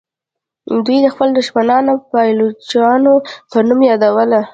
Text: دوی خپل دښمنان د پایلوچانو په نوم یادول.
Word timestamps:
دوی 0.85 1.09
خپل 1.13 1.29
دښمنان 1.39 1.83
د 1.87 1.91
پایلوچانو 2.11 3.13
په 3.51 3.57
نوم 3.67 3.79
یادول. 3.89 4.31